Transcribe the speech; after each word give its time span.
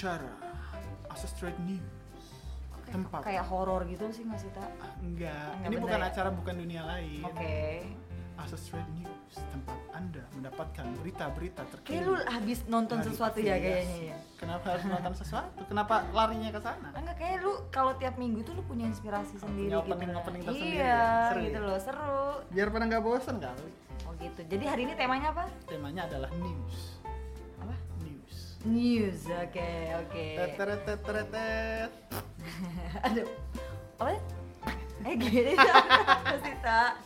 acara 0.00 0.32
Asa 1.08 1.28
Straight 1.28 1.60
News. 1.60 1.84
Tempat. 2.88 3.20
kayak 3.20 3.44
horor 3.44 3.84
gitu 3.84 4.08
sih 4.08 4.24
nggak 4.24 4.40
sih 4.40 4.48
tak 4.50 4.64
Enggak, 4.98 5.52
Enggak 5.54 5.68
ini 5.68 5.76
bukan 5.78 6.00
ya? 6.00 6.08
acara 6.08 6.28
bukan 6.32 6.54
dunia 6.56 6.82
lain. 6.82 7.20
oke 7.22 7.54
Asa 8.34 8.56
Straight 8.56 8.88
News, 8.90 9.12
tempat 9.46 9.76
Anda 9.92 10.24
mendapatkan 10.32 10.88
berita-berita 10.96 11.62
terkini. 11.68 11.92
kayak 11.92 12.02
lu 12.02 12.14
habis 12.16 12.58
nonton 12.66 12.98
sesuatu 13.04 13.36
ya 13.38 13.54
kayaknya 13.54 13.98
ya 14.08 14.18
Kenapa 14.34 14.64
harus 14.72 14.88
nonton 14.88 15.12
sesuatu? 15.14 15.60
Kenapa 15.66 15.94
larinya 16.10 16.48
ke 16.48 16.60
sana? 16.60 16.88
enggak 16.90 17.16
kayak 17.20 17.36
lu 17.38 17.52
kalau 17.68 17.92
tiap 17.94 18.16
minggu 18.16 18.40
tuh 18.40 18.56
lu 18.56 18.64
punya 18.64 18.88
inspirasi 18.88 19.36
sendiri 19.36 19.68
punya 19.68 19.84
gitu 19.84 19.92
opening-opening 19.92 20.40
kan. 20.40 20.48
tersendiri 20.48 20.74
iya 20.74 20.88
ya? 20.88 21.04
Seru 21.28 21.40
gitu 21.44 21.52
ya? 21.54 21.66
loh 21.66 21.78
seru 21.78 22.24
Biar 22.48 22.68
pada 22.72 22.84
nggak 22.86 23.02
bosan 23.04 23.36
kali. 23.38 23.68
oh 24.00 24.12
gitu 24.16 24.40
jadi 24.48 24.64
hari 24.66 24.80
ini 24.82 24.94
temanya 24.96 25.28
apa 25.30 25.44
Temanya 25.68 26.08
adalah 26.08 26.30
news. 26.34 26.96
News. 28.62 29.24
oke 29.26 29.70
oke 29.98 30.26
Teteret 30.36 30.80
teteret 30.84 31.28
tet. 31.28 31.90
aduh 33.06 33.28
apa 33.96 34.16
eh 35.00 35.14
gini 35.14 35.52
pasti 36.24 36.52
tak 36.60 36.96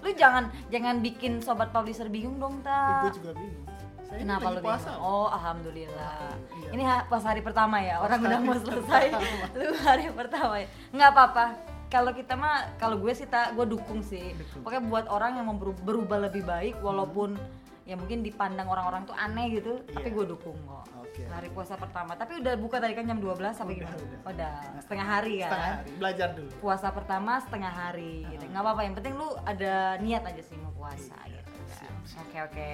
lu 0.00 0.10
jangan 0.12 0.44
jangan 0.68 0.98
bikin 0.98 1.38
sobat 1.38 1.68
publisher 1.68 2.08
bingung 2.08 2.36
dong 2.36 2.58
Eh, 2.58 2.64
tak 2.64 2.96
gue 3.02 3.12
juga 3.18 3.32
bingung. 3.34 3.66
Saya 4.02 4.18
Kenapa 4.18 4.48
lu 4.50 4.60
puasa. 4.60 4.90
bingung? 4.90 5.00
Oh, 5.00 5.28
alhamdulillah. 5.30 6.18
Iya. 6.50 6.68
Ini 6.70 6.82
ha- 6.82 7.06
pas 7.06 7.22
hari 7.22 7.40
pertama 7.40 7.76
ya, 7.78 7.96
orang 7.98 8.20
udah 8.20 8.40
mau 8.42 8.52
selesai. 8.54 9.04
Lu 9.56 9.72
hari 9.78 10.04
pertama 10.10 10.54
ya. 10.58 10.66
Nggak 10.90 11.10
apa-apa. 11.10 11.44
Kalau 11.86 12.12
kita 12.12 12.34
mah, 12.34 12.76
kalau 12.76 12.98
gue 12.98 13.08
sih 13.12 13.24
tak, 13.24 13.52
gue 13.52 13.64
dukung 13.64 14.02
sih. 14.02 14.34
Dukung. 14.34 14.60
Pokoknya 14.60 14.82
buat 14.82 15.06
orang 15.06 15.32
yang 15.34 15.46
mau 15.46 15.56
beru- 15.56 15.80
berubah 15.80 16.18
lebih 16.22 16.42
baik, 16.42 16.76
walaupun 16.78 17.40
ya 17.82 17.94
mungkin 17.94 18.22
dipandang 18.22 18.66
orang-orang 18.66 19.02
tuh 19.02 19.12
aneh 19.12 19.52
gitu, 19.52 19.82
tapi 19.88 20.08
Iya. 20.08 20.14
gue 20.14 20.24
dukung 20.30 20.58
kok. 20.62 20.84
Oke. 21.02 21.22
Hari 21.24 21.48
puasa 21.50 21.74
pertama, 21.74 22.14
tapi 22.14 22.38
udah 22.38 22.54
buka 22.56 22.78
tadi 22.78 22.94
kan 22.94 23.04
jam 23.04 23.18
12 23.18 23.52
sampai 23.52 23.74
Udah, 23.74 23.84
gimana? 23.84 23.98
udah. 24.00 24.20
Udah, 24.28 24.54
setengah 24.80 25.06
hari 25.08 25.34
kan. 25.38 25.50
Setengah 25.50 25.68
hari. 25.74 25.90
Belajar 25.94 26.28
dulu. 26.32 26.50
Puasa 26.58 26.88
pertama 26.88 27.32
setengah 27.38 27.72
hari 27.72 28.14
gitu. 28.28 28.44
Nggak 28.46 28.62
apa-apa, 28.62 28.80
yang 28.82 28.94
penting 28.94 29.14
lu 29.14 29.28
ada 29.42 29.74
niat 29.98 30.22
aja 30.24 30.42
sih 30.42 30.56
mau 30.56 30.72
puasa 30.72 31.16
Iya, 31.22 31.42
gitu 31.42 31.50
kan. 31.68 31.92
Oke, 32.22 32.38
oke. 32.40 32.72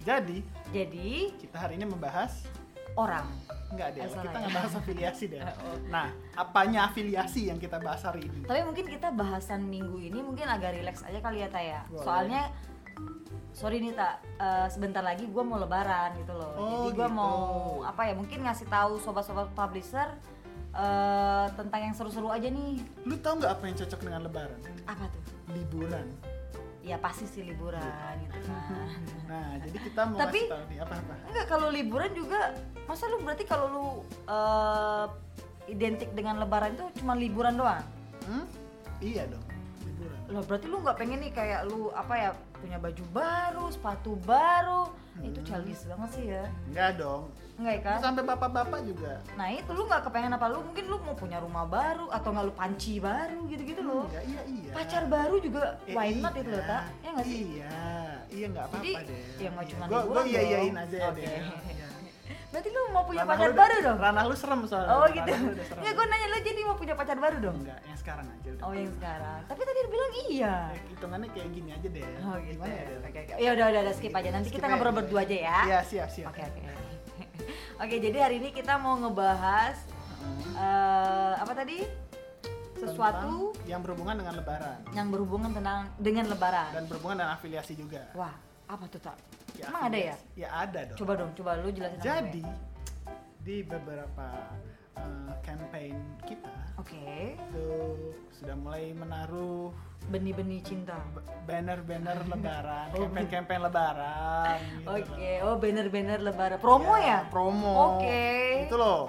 Jadi, 0.00 0.38
Jadi, 0.70 1.08
kita 1.36 1.56
hari 1.58 1.74
ini 1.74 1.84
membahas 1.84 2.46
orang 2.94 3.26
Enggak 3.68 3.92
deh, 3.92 4.00
Eh, 4.00 4.08
kita 4.08 4.24
ya. 4.24 4.40
nggak 4.40 4.54
bahas 4.56 4.72
afiliasi 4.74 5.24
deh. 5.28 5.44
Oh. 5.60 5.76
Nah, 5.92 6.08
apanya 6.32 6.88
afiliasi 6.88 7.52
yang 7.52 7.60
kita 7.60 7.76
bahas 7.76 8.00
hari 8.00 8.24
ini? 8.24 8.48
Tapi 8.48 8.64
mungkin 8.64 8.88
kita 8.88 9.12
bahasan 9.12 9.68
minggu 9.68 10.00
ini 10.00 10.24
mungkin 10.24 10.48
agak 10.48 10.72
rileks 10.72 11.04
aja 11.04 11.20
kali 11.20 11.44
ya 11.44 11.52
Taya. 11.52 11.84
Boleh. 11.84 12.00
Soalnya 12.00 12.42
sorry 13.50 13.82
nih 13.82 13.90
tak 13.90 14.22
eh, 14.38 14.66
sebentar 14.70 15.02
lagi 15.02 15.26
gue 15.26 15.42
mau 15.42 15.58
lebaran 15.58 16.14
gitu 16.16 16.30
loh. 16.32 16.52
Oh, 16.54 16.66
Jadi 16.86 16.94
gue 16.94 17.08
gitu. 17.08 17.18
mau 17.18 17.36
apa 17.82 18.02
ya 18.06 18.14
mungkin 18.14 18.46
ngasih 18.46 18.66
tahu 18.66 19.02
sobat-sobat 19.02 19.50
publisher 19.52 20.06
eh, 20.70 21.46
tentang 21.52 21.80
yang 21.82 21.94
seru-seru 21.94 22.30
aja 22.30 22.46
nih. 22.46 22.78
Lu 23.02 23.18
tahu 23.18 23.42
nggak 23.42 23.52
apa 23.52 23.62
yang 23.66 23.76
cocok 23.76 24.00
dengan 24.00 24.20
lebaran? 24.24 24.58
Apa 24.86 25.04
tuh? 25.10 25.22
Liburan. 25.50 26.06
Ya 26.78 26.96
pasti 26.96 27.26
sih 27.26 27.42
liburan 27.42 28.14
gitu 28.22 28.38
kan. 28.46 28.88
Nah, 29.28 29.60
jadi 29.60 29.76
kita 29.76 30.00
mau 30.08 30.18
Tapi- 30.22 30.48
tahu 30.48 30.64
nih 30.72 30.78
apa-apa. 30.80 31.12
Enggak 31.28 31.46
kalau 31.50 31.68
liburan 31.68 32.10
juga 32.16 32.56
masa 32.88 33.04
lu 33.10 33.20
berarti 33.20 33.44
kalau 33.44 33.66
lu 33.68 33.86
eh, 34.24 35.06
identik 35.68 36.14
dengan 36.14 36.40
lebaran 36.40 36.72
itu 36.72 36.86
cuma 37.02 37.12
liburan 37.12 37.58
doang? 37.58 37.84
Hmm? 38.24 38.44
Iya 39.04 39.28
dong, 39.28 39.44
liburan. 39.84 40.18
Loh 40.32 40.42
berarti 40.46 40.66
lu 40.66 40.80
nggak 40.80 40.96
pengen 40.96 41.20
nih 41.20 41.32
kayak 41.34 41.60
lu 41.68 41.92
apa 41.92 42.14
ya 42.16 42.30
punya 42.58 42.76
baju 42.76 43.04
baru, 43.10 43.64
sepatu 43.68 44.12
baru. 44.22 44.90
Itu 45.18 45.42
childish 45.42 45.82
banget 45.84 46.10
sih 46.12 46.24
ya. 46.28 46.44
Enggak 46.70 46.90
dong. 46.96 47.22
Enggak 47.58 47.74
ya 47.74 47.82
kan? 47.82 47.98
Sampai 48.00 48.22
bapak-bapak 48.22 48.80
juga. 48.86 49.18
Nah 49.34 49.50
itu 49.50 49.66
lu 49.68 49.82
nggak 49.84 50.06
kepengen 50.06 50.30
apa 50.30 50.46
lu 50.46 50.62
mungkin 50.62 50.84
lu 50.86 50.96
mau 51.00 51.12
punya 51.12 51.38
rumah 51.38 51.66
baru 51.66 52.06
atau 52.08 52.30
nggak 52.30 52.46
lu 52.46 52.54
panci 52.54 52.98
baru 52.98 53.40
gitu-gitu 53.46 53.82
loh. 53.82 54.06
Enggak, 54.06 54.24
iya 54.24 54.42
iya. 54.46 54.70
Pacar 54.70 55.04
baru 55.06 55.36
juga 55.38 55.74
Eh, 55.84 55.94
why 55.94 56.14
not 56.14 56.32
iya. 56.32 56.40
itu 56.40 56.50
loh 56.50 56.62
tak? 56.62 56.82
Ya 57.02 57.08
nggak 57.10 57.26
sih? 57.26 57.40
Iya, 57.50 57.74
iya 58.30 58.46
nggak 58.48 58.64
apa-apa 58.64 58.84
Jadi 58.84 59.08
deh. 59.10 59.22
ya 59.42 59.48
nggak 59.50 59.66
cuma 59.66 59.82
Gue 59.84 59.98
liburan 59.98 60.24
iya 60.24 60.40
iyain 60.40 60.74
aja 60.76 60.96
ya 60.96 61.08
Oke. 61.10 61.18
deh. 61.18 61.38
Berarti 62.48 62.68
lu 62.68 62.80
mau 62.88 63.04
punya 63.04 63.22
Ranah 63.22 63.30
pacar 63.30 63.44
udah- 63.46 63.60
baru 63.60 63.76
dong? 63.78 63.98
Ranah 63.98 64.22
lu 64.24 64.34
serem 64.34 64.60
soalnya. 64.64 64.88
Oh 64.90 65.04
gitu. 65.06 65.32
Ya 65.78 65.90
gue 65.92 66.06
nanya 66.06 66.26
lu 66.26 66.38
jadi 66.40 66.60
mau 66.64 66.74
punya 66.74 66.94
pacar 66.94 67.16
baru 67.16 67.36
dong? 67.38 67.56
Enggak, 67.60 67.80
yang 67.82 67.98
sekarang 67.98 68.26
aja 68.26 68.48
udah. 68.50 68.62
Oh 68.62 68.72
yang 68.72 68.88
sekarang. 68.90 69.40
Tapi 69.44 69.60
tadi 69.62 69.78
lu 69.78 69.88
bilang 69.88 70.12
iya. 70.26 70.54
Eh, 70.70 70.80
Hitungannya 70.88 71.28
kayak 71.28 71.48
gini 71.50 71.70
aja 71.70 71.88
deh. 71.88 72.04
Oh 72.22 72.34
gitu. 72.38 72.56
Gimana 72.56 72.72
ya? 72.72 72.84
Oke 72.98 73.18
oke. 73.20 73.32
Ya 73.36 73.50
udah 73.52 73.66
udah 73.68 73.80
udah 73.82 73.94
skip 73.94 74.12
aja. 74.12 74.28
Nanti 74.30 74.48
Skip 74.48 74.56
kita 74.56 74.66
ngobrol 74.66 74.94
berdua 74.94 75.20
aja 75.22 75.36
ya. 75.38 75.58
Iya, 75.66 75.78
siap, 75.82 76.08
siap. 76.08 76.28
Oke 76.28 76.40
oke. 76.42 76.60
Oke 77.78 77.94
jadi 77.96 78.18
hari 78.20 78.36
ini 78.38 78.50
kita 78.50 78.74
mau 78.76 78.96
ngebahas 78.96 79.76
eh 80.54 81.34
apa 81.36 81.52
tadi? 81.54 81.78
Sesuatu 82.74 83.50
Tentang 83.52 83.66
yang 83.66 83.80
berhubungan 83.80 84.14
dengan 84.16 84.34
lebaran 84.36 84.78
yang 84.92 85.10
berhubungan 85.10 85.50
tentang 85.50 85.90
dengan 85.96 86.26
lebaran. 86.26 86.70
dan 86.72 86.84
berhubungan 86.86 87.16
dengan 87.18 87.32
afiliasi 87.34 87.74
juga. 87.74 88.06
Wah, 88.14 88.30
apa 88.68 88.84
tuh 88.86 89.00
tak? 89.00 89.16
Ya, 89.56 89.66
Emang 89.66 89.82
ada 89.88 89.98
ya? 89.98 90.16
Ya 90.36 90.48
ada 90.54 90.80
dong. 90.86 90.98
Coba 90.98 91.12
dong, 91.16 91.30
coba 91.34 91.50
lu 91.58 91.68
jelasin 91.68 91.98
Jadi 91.98 92.44
di 93.40 93.64
beberapa 93.64 94.28
eh, 94.94 95.32
campaign 95.40 95.96
kita 96.22 96.52
Oke, 96.76 97.34
itu 97.34 97.66
sudah 98.30 98.54
mulai 98.54 98.92
menaruh 98.92 99.72
benih-benih 100.06 100.60
cinta. 100.62 101.00
banner-banner 101.42 102.22
lebaran, 102.30 102.92
Oh, 102.92 103.02
campaign-campaign 103.02 103.60
lebaran 103.62 104.58
gitu 104.76 104.88
Oke, 104.92 105.30
loh. 105.40 105.48
oh 105.48 105.54
banner-banner 105.56 106.20
lebaran. 106.20 106.58
Promo 106.60 106.94
ya? 106.94 107.24
Promo. 107.26 107.96
Oke. 107.96 108.20
Itu 108.68 108.76
loh. 108.76 109.08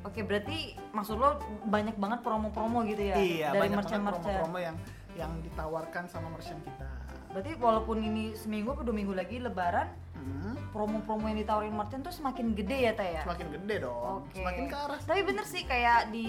Oke, 0.00 0.24
berarti 0.24 0.72
maksud 0.94 1.18
lo 1.18 1.36
banyak 1.66 1.98
banget 1.98 2.24
promo-promo 2.24 2.86
gitu 2.86 3.02
ya? 3.04 3.14
Iya, 3.18 3.48
Dari 3.52 3.60
banyak 3.60 3.76
banget 3.76 3.76
merchant-merchant. 3.76 4.24
promo-promo 4.24 4.58
yang 4.58 4.76
yang 5.18 5.32
ditawarkan 5.42 6.04
sama 6.06 6.30
merchant 6.30 6.62
kita. 6.62 6.88
Berarti 7.30 7.52
walaupun 7.56 7.98
ini 8.00 8.34
seminggu 8.34 8.72
atau 8.72 8.82
dua 8.82 8.94
minggu 8.94 9.14
lagi 9.14 9.38
lebaran, 9.38 9.88
Hmm, 10.20 10.52
promo-promo 10.68 11.24
yang 11.24 11.40
ditawarin 11.40 11.72
merchant 11.72 12.04
tuh 12.04 12.12
semakin 12.12 12.52
gede 12.52 12.76
ya, 12.76 12.92
Teh 12.92 13.08
ya? 13.10 13.22
semakin 13.24 13.56
gede 13.56 13.76
dong. 13.80 14.20
Oke. 14.20 14.36
Semakin 14.36 14.64
ke 14.68 14.76
arah 14.76 15.00
Tapi 15.00 15.20
bener 15.24 15.46
sih 15.48 15.64
kayak 15.64 16.12
di 16.12 16.28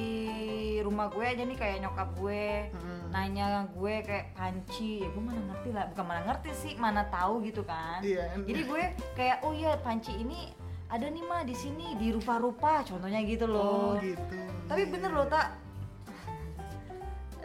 rumah 0.80 1.12
gue 1.12 1.20
aja 1.20 1.44
nih 1.44 1.60
kayak 1.60 1.84
nyokap 1.84 2.10
gue 2.16 2.72
Hmm. 2.72 3.12
nanya 3.12 3.46
gue 3.68 3.94
kayak 4.00 4.32
panci, 4.32 5.04
ya 5.04 5.12
gue 5.12 5.20
mana 5.20 5.44
ngerti 5.44 5.70
lah, 5.72 5.92
bukan 5.92 6.06
mana 6.08 6.22
ngerti 6.24 6.50
sih, 6.56 6.74
mana 6.80 7.04
tahu 7.06 7.44
gitu 7.44 7.68
kan. 7.68 8.00
Iya. 8.00 8.32
Jadi 8.40 8.62
gue 8.64 8.84
kayak 9.12 9.44
oh 9.44 9.52
iya 9.52 9.76
panci 9.76 10.16
ini 10.16 10.56
ada 10.88 11.08
nih 11.08 11.24
mah 11.24 11.44
di 11.44 11.54
sini 11.54 12.00
di 12.00 12.16
rupa-rupa, 12.16 12.88
contohnya 12.88 13.20
gitu 13.22 13.44
Oh 13.44 13.52
loh. 13.52 14.00
gitu. 14.00 14.40
Tapi 14.68 14.88
bener 14.88 15.12
loh 15.12 15.28
tak 15.28 15.52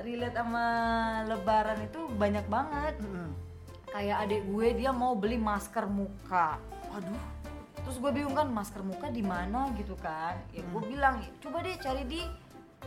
relate 0.06 0.32
sama 0.32 0.64
lebaran 1.26 1.82
itu 1.82 2.00
banyak 2.12 2.46
banget. 2.46 2.94
Mm-mm. 2.98 3.34
Kayak 3.88 4.16
adik 4.22 4.42
gue 4.44 4.68
dia 4.76 4.90
mau 4.90 5.12
beli 5.12 5.34
masker 5.36 5.84
muka. 5.84 6.62
Aduh. 6.92 7.18
terus 7.76 7.98
gue 7.98 8.10
bingung 8.10 8.34
kan 8.34 8.48
masker 8.48 8.82
muka 8.82 9.06
di 9.08 9.22
mana 9.22 9.70
gitu 9.72 9.94
kan 9.96 10.34
ya 10.50 10.58
gue 10.60 10.74
Hmm. 10.76 10.90
bilang 10.90 11.14
coba 11.38 11.62
deh 11.62 11.78
cari 11.78 12.02
di 12.04 12.18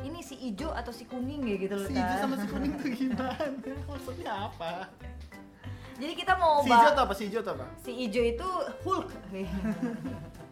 ini 0.02 0.19
si 0.19 0.35
ijo 0.44 0.68
atau 0.69 0.91
si 0.91 1.03
kuning 1.03 1.40
ya 1.41 1.56
gitu 1.57 1.72
loh 1.74 1.88
Si 1.88 1.96
kan 1.96 2.19
sama 2.19 2.35
si 2.35 2.47
kuning 2.47 2.74
tuh 2.75 2.91
gimana? 2.97 3.31
Maksudnya 3.86 4.31
apa? 4.46 4.91
jadi 5.96 6.13
kita 6.13 6.36
mau 6.36 6.59
Si 6.59 6.68
hijau 6.68 6.75
bahas 6.75 6.91
tuh 6.91 7.03
apa? 7.06 7.13
Si 7.13 7.24
hijau 7.25 7.41
tuh 7.41 7.53
apa? 7.53 7.66
si 7.80 7.91
ijo 7.97 8.22
itu 8.22 8.47
Hulk 8.84 9.07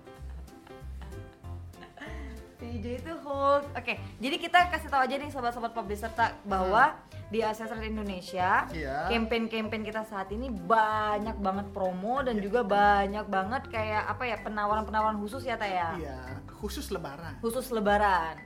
si 2.70 2.92
itu 2.94 3.12
Hulk 3.18 3.64
oke 3.74 3.94
jadi 4.18 4.36
kita 4.38 4.60
kasih 4.70 4.88
tahu 4.88 5.02
aja 5.02 5.16
nih 5.16 5.30
sobat-sobat 5.30 5.72
publisher 5.72 6.10
tak 6.10 6.36
bahwa 6.44 6.96
di 7.28 7.40
Ancestral 7.40 7.82
Indonesia 7.82 8.64
Hmm. 8.64 8.74
Iya. 8.74 8.98
campaign-campaign 9.10 9.84
kita 9.84 10.02
saat 10.04 10.30
ini 10.30 10.48
banyak 10.48 11.36
banget 11.38 11.68
promo 11.72 12.20
dan 12.22 12.38
juga 12.38 12.62
banyak 12.62 13.26
banget 13.26 13.68
kayak 13.68 14.08
apa 14.08 14.24
ya 14.24 14.38
penawaran-penawaran 14.40 15.18
khusus 15.18 15.44
ya 15.44 15.56
Teh 15.56 15.68
ya 15.70 15.90
Iya, 15.94 16.20
khusus 16.54 16.88
lebaran. 16.88 17.36
khusus 17.40 17.68
lebaran 17.70 18.40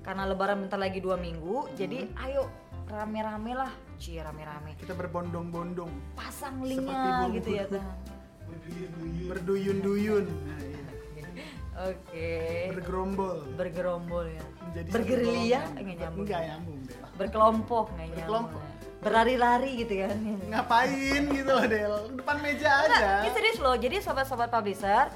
karena 0.00 0.22
lebaran 0.24 0.60
bentar 0.60 0.76
lagi 0.76 0.98
dua 0.98 1.14
minggu 1.16 1.70
jadi 1.74 2.04
Hmm. 2.04 2.22
ayo 2.22 2.42
rame-rame 2.84 3.54
lah 3.54 3.72
cie 3.96 4.18
rame-rame 4.18 4.76
Kita 4.76 4.92
berbondong-bondong, 4.92 5.88
pasang 6.12 6.60
linknya 6.60 7.32
gitu 7.32 7.48
ya 7.50 7.64
berduyun-duyun, 9.24 10.24
nah, 10.26 10.60
iya. 10.60 10.83
Oke 11.76 12.30
bergerombol, 12.70 13.38
bergerombol 13.54 14.24
ya 14.28 14.42
menjadi 14.62 14.88
bergerilya 14.88 15.60
golongan. 15.60 15.80
nggak 15.80 15.96
nyambung 15.98 16.24
Nggak 16.24 16.42
nyambung 16.44 16.78
deh. 16.80 16.96
berkelompok 17.14 17.86
nggak 17.90 18.06
nyambung 18.06 18.16
Berkelompok. 18.46 18.62
berlari-lari 19.00 19.70
gitu 19.76 19.94
kan 19.98 20.16
Ngapain 20.48 21.22
gitu 21.28 21.50
loh 21.50 21.66
Del? 21.66 21.94
Depan 22.14 22.36
meja 22.40 22.70
Enggak, 22.80 22.96
aja. 22.96 23.10
ini 23.20 23.30
serius 23.32 23.58
loh 23.58 23.76
jadi 23.76 23.96
sobat-sobat 23.98 24.48
publisher 24.48 25.06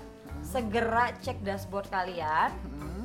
segera 0.41 1.05
cek 1.17 1.41
dashboard 1.41 1.89
kalian 1.89 2.51
Hmm, 2.65 2.98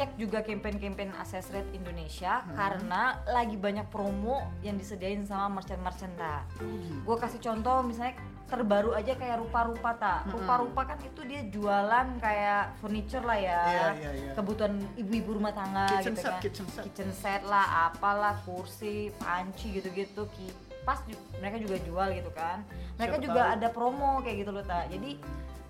cek 0.00 0.16
juga 0.16 0.40
campaign-campaign 0.40 1.12
Access 1.12 1.52
Rate 1.52 1.76
Indonesia 1.76 2.40
Hmm. 2.40 2.56
karena 2.56 3.02
lagi 3.28 3.52
banyak 3.54 3.84
promo 3.92 4.40
yang 4.64 4.80
disediain 4.80 5.28
sama 5.28 5.60
merchant-merchant 5.60 6.16
ta. 6.16 6.40
Gitu. 6.56 7.04
Gue 7.04 7.16
kasih 7.20 7.36
contoh 7.36 7.84
misalnya 7.84 8.16
terbaru 8.48 8.96
aja 8.96 9.12
kayak 9.12 9.44
rupa-rupa 9.44 9.92
tak. 9.94 10.24
Hmm. 10.24 10.40
Rupa-rupa 10.40 10.80
kan 10.88 10.98
itu 11.04 11.20
dia 11.22 11.44
jualan 11.46 12.16
kayak 12.16 12.80
furniture 12.80 13.20
lah 13.20 13.36
ya. 13.36 13.60
Iya, 13.62 13.86
iya, 13.92 14.10
iya. 14.16 14.32
Kebutuhan 14.32 14.72
ibu-ibu 14.96 15.36
rumah 15.36 15.52
tangga 15.52 15.84
Kitchen 15.92 16.16
gitu 16.16 16.24
set, 16.24 16.32
kan. 16.32 16.40
kitchen 16.40 16.66
set. 16.66 16.82
Kitchen 16.88 17.10
set 17.12 17.42
lah, 17.44 17.92
apalah, 17.92 18.40
kursi, 18.42 19.12
panci 19.20 19.76
gitu-gitu, 19.76 20.24
kipas 20.32 21.04
mereka 21.36 21.60
juga 21.60 21.76
jual 21.84 22.08
gitu 22.16 22.32
kan. 22.32 22.64
Mereka 22.96 23.20
Siapa 23.20 23.26
juga 23.28 23.42
tahu. 23.44 23.54
ada 23.60 23.68
promo 23.68 24.10
kayak 24.24 24.36
gitu 24.40 24.50
loh 24.50 24.64
tak. 24.64 24.88
Jadi 24.88 25.20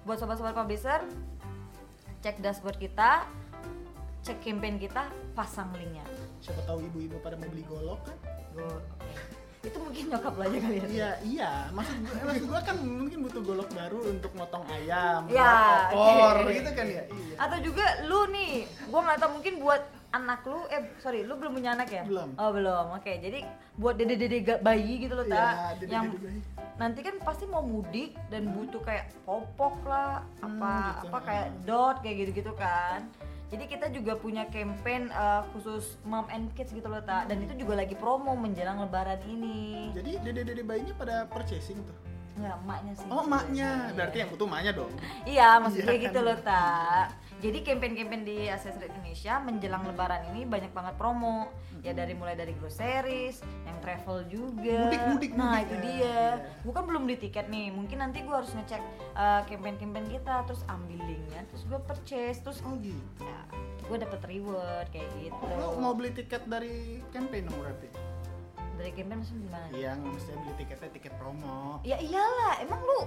buat 0.07 0.17
sobat-sobat 0.17 0.55
publisher 0.55 1.03
cek 2.21 2.39
dashboard 2.39 2.79
kita, 2.79 3.25
cek 4.21 4.39
campaign 4.41 4.77
kita, 4.79 5.03
pasang 5.33 5.73
linknya. 5.73 6.05
Siapa 6.39 6.61
tahu 6.63 6.85
ibu-ibu 6.85 7.17
pada 7.19 7.37
mau 7.37 7.49
beli 7.49 7.65
golok 7.65 8.01
kan? 8.05 8.17
Go- 8.53 8.83
Itu 9.61 9.77
mungkin 9.77 10.09
nyokap 10.09 10.35
lo 10.35 10.43
aja 10.43 10.57
kali 10.59 10.75
ya. 10.75 10.85
Iya, 10.89 11.11
iya. 11.23 11.51
Maksud 11.71 11.97
gua, 12.01 12.17
maksud 12.25 12.47
gua 12.49 12.61
kan 12.63 12.77
mungkin 12.81 13.19
butuh 13.21 13.43
golok 13.43 13.69
baru 13.71 13.99
untuk 14.09 14.33
motong 14.33 14.65
ayam, 14.71 15.29
Ya, 15.29 15.85
opor 15.91 16.35
oke. 16.43 16.53
gitu 16.57 16.71
kan 16.71 16.87
ya. 16.89 17.03
Iya. 17.07 17.35
Atau 17.39 17.59
juga 17.61 17.85
lu 18.03 18.25
nih, 18.31 18.53
gua 18.89 19.01
nggak 19.03 19.19
tahu 19.21 19.31
mungkin 19.35 19.55
buat 19.59 19.83
anak 20.11 20.41
lu, 20.43 20.65
eh 20.67 20.81
sorry, 20.99 21.23
lu 21.23 21.37
belum 21.37 21.53
punya 21.55 21.71
anak 21.73 21.89
ya? 21.89 22.03
Belum. 22.03 22.33
Oh 22.35 22.51
belum, 22.51 22.87
oke. 22.95 23.13
Jadi 23.15 23.45
buat 23.77 23.95
dede-dede 23.95 24.39
ga- 24.43 24.61
bayi 24.61 24.97
gitu 24.99 25.13
loh, 25.15 25.25
tak? 25.25 25.77
dede-dede 25.77 25.93
yang 25.93 26.09
bayi. 26.11 26.41
nanti 26.77 27.01
kan 27.01 27.15
pasti 27.21 27.45
mau 27.45 27.61
mudik 27.61 28.17
dan 28.27 28.49
butuh 28.51 28.81
kayak 28.81 29.13
popok 29.23 29.77
lah, 29.85 30.25
Hmm, 30.41 30.57
apa 30.57 30.73
gitu. 30.73 31.07
apa 31.07 31.19
kayak 31.23 31.47
dot 31.63 31.97
kayak 32.01 32.17
gitu-gitu 32.19 32.53
kan. 32.55 33.05
Jadi 33.51 33.65
kita 33.67 33.87
juga 33.91 34.15
punya 34.15 34.47
campaign 34.47 35.11
eh, 35.11 35.43
khusus 35.51 35.99
mom 36.07 36.31
and 36.31 36.55
kids 36.55 36.71
gitu 36.71 36.87
loh, 36.87 37.03
tak? 37.03 37.27
Dan 37.27 37.43
itu 37.43 37.67
juga 37.67 37.83
lagi 37.83 37.99
promo 37.99 38.39
menjelang 38.39 38.79
lebaran 38.79 39.19
ini. 39.27 39.91
Jadi 39.91 40.23
dede-dede 40.23 40.63
bayinya 40.63 40.95
pada 40.95 41.27
purchasing 41.27 41.83
tuh. 41.83 41.97
Enggak, 42.39 42.57
emaknya 42.63 42.93
sih. 42.95 43.09
Oh, 43.11 43.25
maknya. 43.27 43.71
Iya. 43.91 43.95
Berarti 43.99 44.17
yang 44.23 44.31
butuh 44.31 44.47
maknya 44.47 44.73
dong. 44.73 44.93
Iya, 45.27 45.49
maksudnya 45.59 45.95
Iya 45.99 46.05
gitu 46.07 46.19
kan? 46.23 46.27
loh, 46.31 46.39
Tak. 46.41 47.07
Jadi 47.41 47.65
campaign-campaign 47.65 48.23
di 48.23 48.37
Accessory 48.47 48.93
Indonesia 48.93 49.41
menjelang 49.41 49.89
lebaran 49.89 50.29
ini 50.31 50.45
banyak 50.45 50.77
banget 50.77 50.95
promo. 51.01 51.49
Ya 51.81 51.97
dari 51.97 52.13
mulai 52.13 52.37
dari 52.37 52.53
groceries, 52.53 53.41
yang 53.65 53.81
travel 53.81 54.29
juga. 54.29 54.93
Mudik, 54.93 55.03
mudik, 55.09 55.33
Nah, 55.33 55.57
mudik. 55.57 55.65
itu 55.65 55.75
Ya, 55.75 55.81
dia. 55.81 55.97
iya. 55.97 56.21
Bukan 56.61 56.83
belum 56.85 57.09
beli 57.09 57.17
tiket 57.17 57.49
nih. 57.49 57.73
Mungkin 57.73 57.97
nanti 57.97 58.21
gua 58.21 58.45
harus 58.45 58.53
ngecek 58.53 58.85
uh, 59.17 59.41
campaign-campaign 59.49 60.07
kita, 60.13 60.45
terus 60.45 60.61
ambil 60.69 61.01
linknya, 61.01 61.41
terus 61.49 61.65
gua 61.65 61.81
purchase, 61.81 62.45
terus 62.45 62.61
Oh 62.61 62.77
gitu. 62.77 63.25
ya, 63.25 63.41
gua 63.89 63.97
dapet 63.97 64.21
reward 64.29 64.87
kayak 64.93 65.09
gitu. 65.17 65.41
Lo 65.57 65.81
mau 65.81 65.97
beli 65.97 66.13
tiket 66.13 66.45
dari 66.45 67.01
campaign 67.09 67.49
dong 67.49 67.57
berarti? 67.57 67.89
Dari 68.81 68.97
campaign 68.97 69.19
maksudnya 69.21 69.45
gimana? 69.45 69.67
Iya, 69.77 69.91
nggak 69.93 70.13
mesti 70.17 70.31
beli 70.33 70.53
tiketnya 70.57 70.91
tiket 70.97 71.13
promo. 71.21 71.85
Ya 71.85 71.97
iyalah, 72.01 72.55
emang 72.65 72.81
lu 72.81 73.01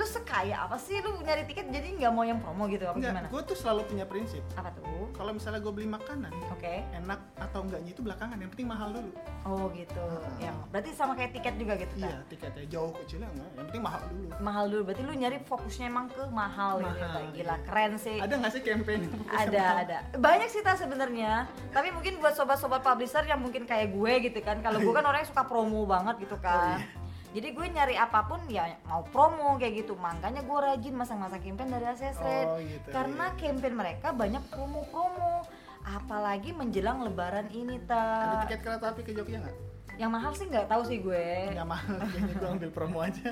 lu 0.00 0.06
sekaya 0.08 0.64
apa 0.64 0.80
sih 0.80 0.96
lu 1.04 1.20
nyari 1.20 1.44
tiket 1.44 1.68
jadi 1.68 2.00
nggak 2.00 2.12
mau 2.16 2.24
yang 2.24 2.40
promo 2.40 2.64
gitu 2.64 2.88
apa 2.88 2.96
Enggak, 2.96 3.12
gimana? 3.12 3.28
gue 3.28 3.42
tuh 3.44 3.56
selalu 3.60 3.82
punya 3.92 4.04
prinsip. 4.08 4.40
Apa 4.56 4.72
tuh? 4.72 5.12
Kalau 5.12 5.36
misalnya 5.36 5.60
gue 5.60 5.72
beli 5.72 5.84
makanan, 5.84 6.32
Oke. 6.48 6.80
enak 6.96 7.20
atau 7.36 7.60
enggaknya 7.60 7.90
itu 7.92 8.00
belakangan. 8.00 8.36
Yang 8.40 8.50
penting 8.56 8.68
mahal 8.72 8.88
dulu. 8.96 9.12
Oh 9.44 9.68
gitu. 9.76 10.00
Ah. 10.00 10.40
Ya, 10.40 10.52
berarti 10.72 10.90
sama 10.96 11.12
kayak 11.12 11.36
tiket 11.36 11.54
juga 11.60 11.76
gitu 11.76 11.94
kan? 12.00 12.08
Iya, 12.08 12.18
tiketnya 12.32 12.64
jauh 12.72 12.92
kecilnya 13.04 13.28
enggak. 13.36 13.50
Yang 13.52 13.66
penting 13.68 13.82
mahal 13.84 14.02
dulu. 14.08 14.26
Mahal 14.40 14.64
dulu. 14.72 14.82
Berarti 14.88 15.02
lu 15.04 15.12
nyari 15.12 15.38
fokusnya 15.44 15.84
emang 15.92 16.06
ke 16.08 16.22
mahal, 16.32 16.74
gitu. 16.80 16.88
Mahal, 16.88 17.20
ya, 17.20 17.30
Gila, 17.36 17.52
iya. 17.52 17.56
keren 17.68 17.92
sih. 18.00 18.16
Ada 18.16 18.34
nggak 18.40 18.52
sih 18.56 18.62
campaign 18.64 19.00
yang 19.04 19.14
ada, 19.28 19.64
ada. 19.84 19.98
Banyak 20.16 20.48
sih 20.48 20.60
tas 20.64 20.80
sebenarnya. 20.80 21.44
Tapi 21.70 21.88
mungkin 21.92 22.16
buat 22.18 22.32
sobat-sobat 22.32 22.80
publisher 22.80 23.24
yang 23.28 23.40
mungkin 23.44 23.68
kayak 23.68 23.92
gue 23.92 24.12
gitu 24.30 24.40
kan. 24.40 24.60
Kalau 24.64 24.78
gue 24.86 24.94
kan 24.94 25.04
orang 25.04 25.18
yang 25.20 25.30
suka 25.30 25.42
promo 25.44 25.82
banget 25.84 26.14
gitu 26.22 26.36
kan. 26.38 26.78
Oh, 26.78 26.78
iya. 26.78 27.04
Jadi 27.36 27.48
gue 27.52 27.66
nyari 27.68 27.94
apa 27.98 28.24
pun 28.24 28.40
ya 28.48 28.64
mau 28.86 29.02
promo 29.04 29.58
kayak 29.58 29.84
gitu. 29.84 29.92
Makanya 29.98 30.40
gue 30.40 30.58
rajin 30.62 30.94
masang-masang 30.94 31.42
campaign 31.42 31.68
dari 31.68 31.84
Access 31.84 32.16
Rate. 32.22 32.48
Oh, 32.48 32.58
gitu, 32.62 32.88
Karena 32.94 33.24
iya. 33.28 33.36
campaign 33.36 33.74
mereka 33.74 34.08
banyak 34.14 34.42
promo-promo. 34.48 35.44
Apalagi 35.86 36.50
menjelang 36.50 37.04
lebaran 37.04 37.46
ini, 37.52 37.78
Ada 37.78 37.86
ta. 37.86 38.42
tiket 38.46 38.60
kereta 38.64 38.86
api 38.90 39.02
ke 39.04 39.12
Jogja 39.14 39.38
nggak? 39.38 39.56
Yang 39.96 40.10
mahal 40.10 40.32
sih 40.34 40.46
nggak 40.48 40.66
tahu 40.66 40.82
sih 40.82 40.98
gue. 40.98 41.26
Nggak 41.54 41.68
mahal, 41.68 41.96
kayaknya 42.10 42.34
gue 42.34 42.48
ambil 42.56 42.70
promo 42.74 42.98
aja. 43.04 43.30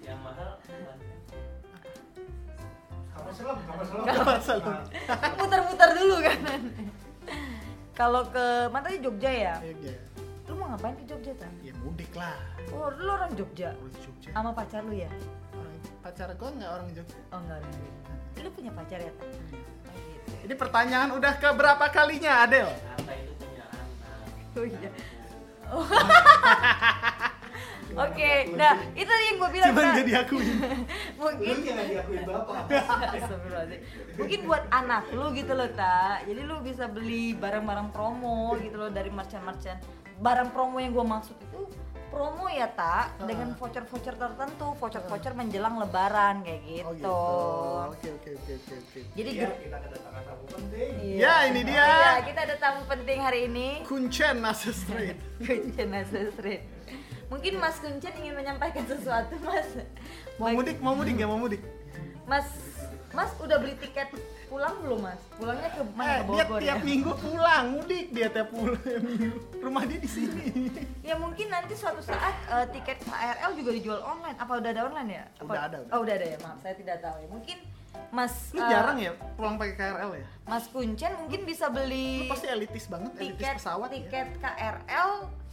yang 0.00 0.20
mahal 0.24 0.56
Kapal 3.10 3.32
selam, 3.36 3.58
kapal 3.68 3.84
selam. 3.84 4.04
Kapal 4.08 4.38
selam. 4.40 4.80
muter-muter 5.36 5.90
dulu 5.92 6.16
kan 6.24 6.40
kalau 7.92 8.24
ke 8.32 8.44
mana 8.72 8.88
tadi 8.88 8.98
Jogja 9.04 9.28
ya 9.28 9.54
Jogja. 9.60 9.92
Ngapain 10.70 10.94
ke 10.94 11.04
Jogja 11.04 11.32
tan 11.34 11.52
Ya 11.60 11.74
mudik 11.76 12.12
lah. 12.12 12.38
oh 12.70 12.88
lu 12.94 13.10
orang 13.10 13.32
Jogja 13.34 13.74
Orang 13.74 13.94
Jogja. 13.98 14.28
sama 14.30 14.50
pacar 14.50 14.80
lu 14.82 14.94
ya 14.94 15.10
Orang 15.50 15.76
pacar 16.00 16.28
gue 16.30 16.50
nggak 16.52 16.70
orang 16.70 16.88
Jogja. 16.90 17.18
oh 17.28 17.38
enggak 17.38 17.56
orang 17.58 17.72
Jogja 17.72 17.98
lu 18.40 18.50
punya 18.50 18.70
pacar 18.72 18.98
ya 18.98 19.12
tan 19.12 19.26
oh, 19.26 19.34
gitu. 19.36 20.30
Ini 20.40 20.54
pertanyaan 20.54 21.10
udah 21.12 21.32
ke 21.36 21.48
berapa 21.50 21.84
kalinya 21.88 22.32
Adel? 22.42 22.68
apa 22.70 23.12
itu 23.12 23.32
punya 23.36 23.64
anak 23.66 23.88
oh 24.54 24.64
iya 24.64 24.90
Oh. 25.70 25.86
Oke, 27.90 28.54
nah 28.54 28.74
itu 28.90 29.06
yang 29.06 29.36
gue 29.38 29.50
bilang 29.50 29.70
Cuman 29.70 29.86
jadi 29.98 30.12
aku 30.22 30.34
mungkin 31.20 31.46
Lu 31.46 31.62
jangan 31.62 31.86
diakuin 31.86 32.22
bapak. 32.22 32.58
Mungkin 34.14 34.40
buat 34.46 34.64
anak 34.70 35.10
lu 35.10 35.26
gitu 35.30 35.52
loh, 35.54 35.70
Ta. 35.70 36.22
Jadi 36.22 36.42
lu 36.42 36.62
bisa 36.62 36.86
beli 36.86 37.34
barang-barang 37.34 37.90
promo 37.90 38.54
gitu 38.58 38.78
loh 38.78 38.90
dari 38.90 39.10
merchant-merchant. 39.10 39.78
Barang 40.20 40.52
promo 40.52 40.76
yang 40.76 40.92
gue 40.92 41.00
maksud 41.02 41.32
itu 41.34 41.60
promo 42.10 42.44
ya, 42.46 42.66
Ta, 42.68 43.08
dengan 43.22 43.54
voucher-voucher 43.54 44.12
tertentu, 44.12 44.74
voucher-voucher 44.76 45.32
menjelang 45.32 45.78
lebaran 45.78 46.42
kayak 46.42 46.60
Oh 46.60 46.66
gitu. 46.66 46.82
gitu. 46.92 47.18
Oke 47.88 48.08
oke 48.10 48.30
oke 48.34 48.52
oke 48.52 48.74
oke. 48.76 49.00
Jadi 49.14 49.30
gru- 49.32 49.58
kita 49.60 49.78
kedatangan 49.80 50.22
tamu 50.22 50.44
penting. 50.50 50.90
Iya. 51.00 51.16
Ya, 51.16 51.34
ini 51.46 51.60
dia. 51.62 51.86
Iya, 51.86 52.12
kita 52.26 52.40
ada 52.42 52.56
tamu 52.58 52.82
penting 52.84 53.18
hari 53.18 53.40
ini. 53.46 53.68
Kuncen 53.82 54.36
Nasa 54.38 54.70
Street. 54.70 55.16
Kuncen 55.40 55.88
Asa 55.90 56.20
Street. 56.30 56.62
Mungkin 57.30 57.52
Mas 57.56 57.78
Kuncen 57.78 58.12
ingin 58.12 58.34
menyampaikan 58.34 58.84
sesuatu, 58.84 59.38
Mas. 59.40 59.70
Mau 60.34 60.50
mudik, 60.50 60.82
mau 60.82 60.92
mudik 60.92 61.14
nggak 61.14 61.30
mau 61.30 61.38
mudik? 61.38 61.62
Mas, 62.26 62.50
Mas 63.10 63.30
udah 63.38 63.56
beli 63.56 63.78
tiket 63.78 64.10
pulang 64.50 64.74
belum, 64.80 65.00
Mas? 65.00 65.20
Pulangnya 65.32 65.70
ke 65.70 65.82
mana? 65.90 66.10
Eh, 66.10 66.18
Ke 66.18 66.26
dia 66.28 66.44
Bogor 66.44 66.58
tiap 66.58 66.76
ya? 66.76 66.84
minggu 66.84 67.12
pulang, 67.16 67.64
mudik 67.70 68.06
dia 68.10 68.28
tiap 68.28 68.48
pulang 68.50 68.74
minggu. 68.82 69.38
Rumah 69.56 69.82
dia 69.86 69.98
di 69.98 70.10
sini. 70.10 70.44
Ya 71.00 71.14
mungkin 71.14 71.46
nanti 71.46 71.72
suatu 71.72 72.02
saat 72.02 72.34
eh, 72.50 72.66
tiket 72.70 72.98
KRL 73.00 73.50
juga 73.54 73.70
dijual 73.70 74.00
online. 74.02 74.34
Apa 74.34 74.58
udah 74.58 74.70
ada 74.70 74.82
online 74.84 75.10
ya? 75.12 75.24
Apa- 75.36 75.46
Udah 75.46 75.62
ada, 75.64 75.76
udah. 75.80 75.92
Oh 75.92 76.00
udah 76.02 76.14
ada 76.14 76.26
ya, 76.26 76.38
maaf 76.40 76.58
saya 76.58 76.74
tidak 76.74 76.98
tahu 76.98 77.16
ya. 77.16 77.28
Mungkin 77.30 77.58
Mas 78.10 78.34
Lu 78.50 78.58
eh, 78.58 78.66
jarang 78.66 78.98
ya 78.98 79.12
pulang 79.34 79.54
pakai 79.54 79.74
KRL 79.76 80.10
ya? 80.12 80.26
Mas 80.44 80.66
Kuncen 80.66 81.12
mungkin 81.16 81.40
bisa 81.42 81.66
Lu 81.66 81.74
beli 81.76 82.26
pasti 82.26 82.46
elitis 82.46 82.84
banget, 82.86 83.10
elitis 83.14 83.38
tiket 83.38 83.54
pesawat 83.56 83.88
ya. 83.88 83.94
tiket 83.96 84.28
KRL 84.36 85.10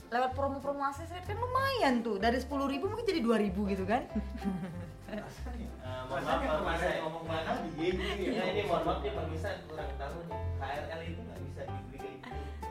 lewat 0.07 0.31
promo-promo 0.31 0.81
aksesoris 0.81 1.21
kan 1.21 1.35
lumayan 1.35 1.99
tuh 1.99 2.15
dari 2.15 2.39
10.000 2.39 2.47
ribu 2.47 2.87
mungkin 2.87 3.03
jadi 3.03 3.19
2.000 3.19 3.73
gitu 3.75 3.83
kan 3.83 4.07
mohon 5.07 6.21
Rasanya 6.23 6.47
maaf 6.47 6.59
kemarin 6.59 6.79
saya 6.83 6.99
ngomong 7.03 7.25
mana? 7.27 7.51
Di 7.63 7.69
gini 7.79 8.05
ya. 8.35 8.43
Ini 8.51 8.61
mohon 8.67 8.83
maaf 8.83 8.99
nih 9.03 9.11
pemirsa 9.15 9.49
kurang 9.67 9.91
tahu 9.95 10.17
nih. 10.27 10.39
KRL 10.57 11.01
itu 11.07 11.21
nggak 11.23 11.39
bisa 11.47 11.61
dibeli 11.67 12.11
kayak 12.19 12.41
gitu. 12.43 12.67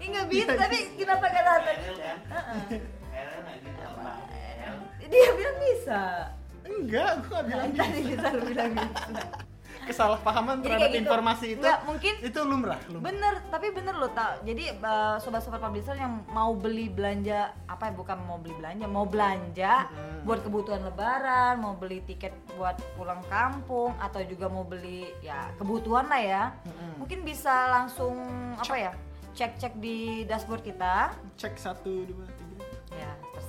Ih 0.00 0.06
nggak 0.12 0.26
bisa 0.32 0.52
tapi 0.56 0.78
kenapa 0.96 1.26
kata 1.28 1.50
tadi 1.60 1.80
KRL 1.80 1.98
kan? 2.00 2.18
Heeh. 2.32 2.80
KRL 3.12 3.40
nggak 3.44 3.56
gitu 3.60 3.82
apa 3.84 4.12
dia 5.06 5.30
bilang 5.38 5.58
bisa. 5.62 6.00
Enggak, 6.66 7.10
gua 7.22 7.30
nggak 7.30 7.46
bilang 7.46 7.70
tadi 7.78 7.98
gitu. 8.02 8.10
bisa. 8.10 8.28
lu 8.34 8.42
bilang 8.50 8.70
bisa 8.74 9.45
Kesalahpahaman 9.86 10.60
terhadap 10.60 10.90
gitu. 10.90 11.02
informasi 11.02 11.46
itu. 11.54 11.62
Nggak, 11.62 11.78
mungkin 11.86 12.14
itu 12.20 12.40
lumrah, 12.42 12.80
lumrah. 12.90 13.04
Bener, 13.06 13.34
tapi 13.48 13.66
bener 13.70 13.94
loh 13.94 14.10
tak. 14.10 14.42
Jadi 14.42 14.74
eh, 14.74 15.16
sobat-sobat 15.22 15.62
publisher 15.62 15.94
yang 15.94 16.26
mau 16.30 16.52
beli 16.52 16.90
belanja 16.90 17.54
apa 17.66 17.88
ya 17.88 17.92
bukan 17.94 18.18
mau 18.26 18.36
beli 18.36 18.54
belanja, 18.58 18.84
mau 18.86 19.06
belanja 19.06 19.74
Hmm. 19.86 20.26
buat 20.26 20.42
kebutuhan 20.42 20.82
lebaran, 20.82 21.62
mau 21.62 21.78
beli 21.78 22.02
tiket 22.02 22.34
buat 22.58 22.74
pulang 22.98 23.22
kampung 23.30 23.94
atau 23.96 24.18
juga 24.22 24.50
mau 24.50 24.66
beli 24.66 25.06
ya 25.22 25.46
kebutuhan 25.56 26.06
lah 26.06 26.18
ya. 26.18 26.42
Mm-mm. 26.66 26.92
Mungkin 27.00 27.22
bisa 27.22 27.52
langsung 27.70 28.16
apa 28.58 28.74
ya? 28.74 28.92
Cek-cek 29.36 29.76
di 29.78 30.24
dashboard 30.24 30.64
kita. 30.64 31.12
Cek 31.36 31.54
satu 31.56 32.08
dua 32.08 32.24
tiga. 32.26 32.45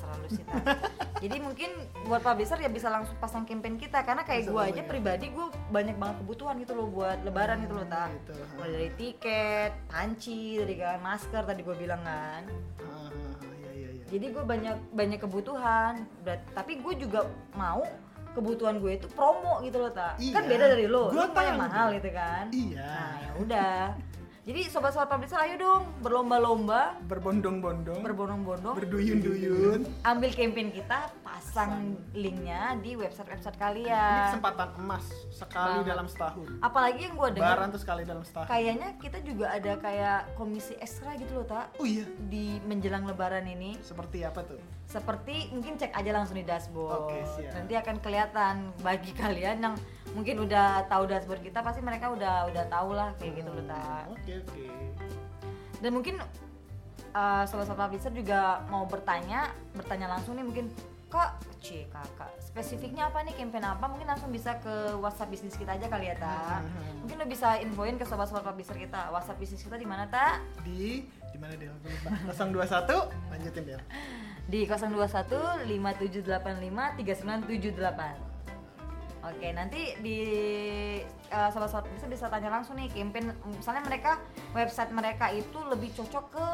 Ya, 0.08 0.16
terserah 0.16 0.16
lu 0.18 0.28
sih. 0.32 0.44
Jadi 1.18 1.38
mungkin 1.42 1.70
buat 2.06 2.22
publisher 2.22 2.60
ya 2.62 2.70
bisa 2.70 2.88
langsung 2.88 3.18
pasang 3.18 3.44
campaign 3.44 3.76
kita 3.76 4.06
karena 4.06 4.24
kayak 4.24 4.48
banget 4.48 4.64
aja 4.70 4.80
ya. 4.80 4.86
pribadi 4.86 5.26
gua 5.30 5.48
banyak 5.68 5.96
banget 5.98 6.16
kebutuhan 6.22 6.56
gitu 6.62 6.74
loh 6.74 6.88
buat 6.88 7.18
lebaran 7.26 7.58
gitu 7.66 7.74
loh 7.76 7.88
tak. 7.88 8.10
Gitu. 8.16 8.34
Mulai 8.56 8.70
dari 8.72 8.90
tiket, 8.96 9.72
panci, 9.90 10.42
tadi 10.58 10.76
kan 10.78 10.98
masker 11.02 11.44
tadi 11.44 11.62
gue 11.62 11.76
bilang 11.76 12.02
kan. 12.02 12.44
Ah, 12.80 13.10
iya 13.58 13.72
iya 13.74 13.90
iya. 13.98 14.04
Jadi 14.08 14.26
gue 14.30 14.44
banyak 14.46 14.78
banyak 14.94 15.20
kebutuhan. 15.20 15.94
Berat, 16.24 16.42
tapi 16.54 16.80
gue 16.80 16.94
juga 16.96 17.28
mau 17.52 17.84
kebutuhan 18.32 18.78
gue 18.78 19.02
itu 19.02 19.10
promo 19.18 19.58
gitu 19.66 19.82
loh 19.82 19.90
tak 19.90 20.14
kan 20.22 20.46
Iya. 20.46 20.50
beda 20.54 20.66
dari 20.70 20.86
lo 20.86 21.10
Gua 21.10 21.26
lo 21.26 21.42
yang 21.42 21.58
mahal 21.58 21.90
gitu 21.90 22.14
kan 22.14 22.46
Iya. 22.54 22.86
nah 22.86 23.14
ya 23.18 23.32
udah 23.42 23.78
jadi 24.48 24.64
sobat-sobat 24.66 25.12
publisher 25.12 25.36
ayo 25.38 25.60
dong 25.60 25.84
berlomba-lomba 26.00 26.96
Berbondong-bondong, 27.04 28.00
berbondong-bondong 28.00 28.80
berduyun-duyun. 28.80 29.84
ambil 30.02 30.32
campaign 30.32 30.72
kita 30.72 31.12
pasang 31.20 31.72
linknya 32.14 32.80
di 32.80 32.96
website-website 32.96 33.52
Ini 33.52 33.60
kalian 33.60 34.24
kesempatan 34.32 34.70
emas 34.80 35.04
sekali 35.30 35.68
Banget. 35.78 35.92
dalam 35.92 36.08
setahun. 36.08 36.48
apalagi 36.64 37.00
yang 37.04 37.14
gue 37.14 37.30
dengar 37.36 37.54
Lebaran 37.54 37.70
tuh 37.70 37.82
sekali 37.84 38.02
dalam 38.04 38.24
setahun. 38.24 38.48
kayaknya 38.48 38.90
kita 38.98 39.18
juga 39.22 39.46
ada 39.52 39.74
kayak 39.76 40.20
komisi 40.34 40.74
ekstra 40.78 41.20
gitu 41.20 41.32
loh 41.34 41.46
tak 41.46 41.76
Oh 41.76 41.86
iya, 41.86 42.08
di 42.24 42.64
menjelang 42.64 43.04
lebaran 43.04 43.44
ini 43.46 43.76
seperti 43.82 44.24
apa 44.24 44.48
tuh? 44.48 44.60
seperti 44.88 45.52
mungkin 45.52 45.76
cek 45.76 45.92
aja 45.92 46.16
langsung 46.16 46.40
di 46.40 46.48
dashboard 46.48 47.12
Oke, 47.12 47.20
siap. 47.36 47.52
nanti 47.54 47.76
akan 47.76 47.96
kelihatan 48.00 48.56
bagi 48.80 49.12
kalian 49.14 49.60
yang 49.62 49.76
mungkin 50.14 50.36
udah 50.44 50.86
tahu 50.86 51.04
dashboard 51.06 51.42
kita 51.42 51.60
pasti 51.60 51.80
mereka 51.80 52.10
udah 52.10 52.48
udah 52.48 52.64
tahu 52.68 52.90
lah 52.94 53.12
kayak 53.18 53.42
gitu 53.42 53.50
loh 53.50 53.66
tak 53.66 54.04
Oke 54.12 54.34
oke. 54.40 54.66
dan 55.80 55.92
mungkin 55.92 56.16
uh, 57.12 57.44
sobat-sobat 57.44 57.90
publisher 57.90 58.12
juga 58.12 58.62
mau 58.68 58.86
bertanya 58.86 59.52
bertanya 59.74 60.08
langsung 60.10 60.36
nih 60.36 60.46
mungkin 60.46 60.66
kak 61.08 61.40
c 61.64 61.88
kakak 61.88 62.28
spesifiknya 62.44 63.08
apa 63.08 63.24
nih 63.24 63.32
campaign 63.40 63.64
apa 63.64 63.86
mungkin 63.88 64.08
langsung 64.08 64.28
bisa 64.28 64.60
ke 64.60 64.92
WhatsApp 65.00 65.32
bisnis 65.32 65.56
kita 65.56 65.80
aja 65.80 65.88
kali 65.88 66.12
ya 66.12 66.16
tak 66.20 66.60
Hmm. 66.68 67.00
mungkin 67.00 67.24
lo 67.24 67.26
bisa 67.26 67.56
infoin 67.64 67.96
ke 67.96 68.04
sobat-sobat 68.04 68.44
publisher 68.44 68.76
kita 68.76 69.08
WhatsApp 69.08 69.40
bisnis 69.40 69.64
kita 69.64 69.80
di 69.80 69.88
mana 69.88 70.04
tak 70.12 70.44
Di 70.68 71.08
di 71.08 71.38
mana 71.40 71.56
lupa. 71.56 72.12
021 72.36 73.08
lanjutin 73.32 73.64
Del. 73.64 73.80
di 74.48 74.68
021 74.68 75.64
5785 75.64 77.00
3978 77.00 78.27
Oke, 79.26 79.48
nanti 79.52 79.98
di 80.00 80.20
uh, 81.34 81.50
sobat-sobat 81.50 81.90
bisa 81.92 82.06
bisa 82.08 82.26
tanya 82.30 82.54
langsung 82.54 82.78
nih 82.78 82.88
campaign 82.94 83.34
misalnya 83.50 83.84
mereka 83.84 84.22
website 84.54 84.92
mereka 84.94 85.34
itu 85.34 85.60
lebih 85.68 85.90
cocok 85.98 86.26
ke 86.32 86.48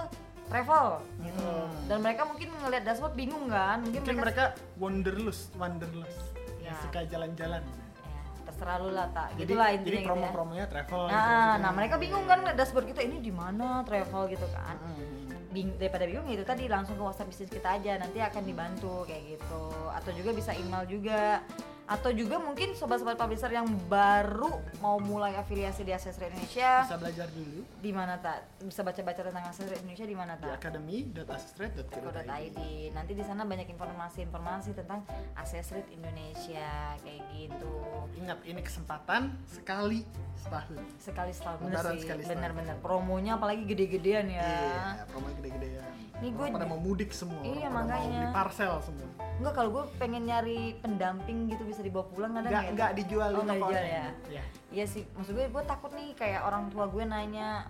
travel 0.48 0.88
gitu. 1.24 1.44
Hmm. 1.44 1.72
Dan 1.88 1.98
mereka 2.04 2.22
mungkin 2.28 2.50
ngelihat 2.62 2.84
dashboard 2.86 3.16
bingung 3.16 3.46
kan? 3.50 3.82
Mungkin, 3.84 4.02
Mungkin 4.04 4.18
mereka 4.20 4.44
wanderlust, 4.78 5.50
wanderlust. 5.58 6.20
Ya. 6.60 6.72
Yang 6.72 6.78
suka 6.88 7.00
jalan-jalan. 7.08 7.64
ya, 7.64 8.22
terserah 8.48 8.78
lu 8.80 8.90
lah 8.92 9.08
tak. 9.12 9.28
Jadi, 9.36 9.50
Gitulah 9.50 9.70
intinya 9.72 9.84
jadi 9.84 9.98
gitu 9.98 10.04
ya. 10.04 10.08
promo-promonya 10.08 10.66
travel. 10.70 11.02
Nah, 11.10 11.12
gitu. 11.12 11.64
nah 11.64 11.72
mereka 11.74 11.96
bingung 12.00 12.26
kan 12.28 12.38
ngeliat 12.44 12.58
dashboard 12.60 12.88
kita 12.92 13.02
ini 13.04 13.18
di 13.20 13.32
mana 13.34 13.82
travel 13.84 14.24
gitu 14.32 14.48
kan. 14.52 14.76
Hmm. 14.80 15.22
Bing, 15.54 15.70
daripada 15.78 16.10
bingung 16.10 16.26
itu 16.34 16.42
tadi 16.42 16.66
langsung 16.66 16.98
ke 16.98 17.04
WhatsApp 17.06 17.30
bisnis 17.30 17.50
kita 17.54 17.78
aja 17.78 18.02
nanti 18.02 18.18
akan 18.18 18.42
dibantu 18.42 19.06
kayak 19.06 19.38
gitu 19.38 19.66
atau 19.94 20.10
juga 20.18 20.34
bisa 20.34 20.50
email 20.58 20.82
juga 20.90 21.46
atau 21.86 22.10
juga 22.10 22.38
mungkin 22.38 22.72
sobat-sobat 22.72 23.16
publisher 23.16 23.52
yang 23.52 23.68
baru 23.86 24.48
mau 24.80 24.96
mulai 24.98 25.36
afiliasi 25.36 25.84
di 25.84 25.92
Accessor 25.92 26.26
Indonesia 26.26 26.82
Bisa 26.82 26.96
belajar 26.96 27.28
dulu 27.30 27.60
di 27.78 27.92
mana 27.92 28.16
tak 28.18 28.40
bisa 28.58 28.82
baca-baca 28.82 29.22
tentang 29.22 29.44
Accessor 29.44 29.76
Indonesia 29.78 30.06
di 30.06 30.16
mana 30.16 30.34
di 30.34 30.48
tak 30.48 30.64
academy.astrate.co.id. 30.64 32.60
nanti 32.90 33.12
di 33.12 33.22
sana 33.22 33.44
banyak 33.44 33.68
informasi-informasi 33.68 34.72
tentang 34.74 35.04
Accessor 35.34 35.84
Indonesia 35.90 36.72
kayak 36.98 37.22
gitu 37.30 37.76
Ingat 38.16 38.40
ini 38.44 38.62
kesempatan 38.62 39.36
sekali 39.46 40.08
setahun. 40.38 40.80
sekali 40.98 41.32
setahun 41.32 41.60
bener 41.62 41.84
sih 41.94 42.08
bener-bener 42.26 42.76
promonya 42.80 43.36
apalagi 43.36 43.64
gede-gedean 43.66 44.28
ya 44.30 44.44
Iya, 44.44 45.04
promo 45.06 45.28
gede-gedean. 45.34 45.92
Nih 46.16 46.32
gua 46.32 46.46
Orang 46.46 46.56
pada 46.56 46.64
di- 46.64 46.72
mau 46.72 46.80
mudik 46.80 47.12
semua. 47.12 47.42
Iya, 47.44 47.68
makanya. 47.68 48.20
Mau 48.24 48.34
parcel 48.34 48.80
semua. 48.80 49.08
Enggak 49.34 49.54
kalau 49.54 49.70
gue 49.74 49.84
pengen 49.98 50.24
nyari 50.24 50.78
pendamping 50.78 51.50
gitu 51.50 51.64
bisa 51.74 51.82
dibawa 51.82 52.06
pulang 52.06 52.32
ada 52.38 52.46
Enggak 52.46 52.54
nggak 52.54 52.64
ya? 52.64 52.72
enggak 52.72 52.92
dijual 52.94 53.30
oh, 53.30 53.34
di 53.34 53.42
nggak 53.42 53.58
toko. 53.58 53.68
dijual 53.68 53.84
ya? 53.84 54.06
Iya. 54.30 54.44
Iya 54.70 54.86
sih. 54.86 55.04
Maksud 55.18 55.34
gue 55.34 55.46
gue 55.50 55.64
takut 55.66 55.92
nih 55.98 56.10
kayak 56.14 56.42
orang 56.46 56.64
tua 56.70 56.86
gue 56.86 57.04
nanya 57.04 57.66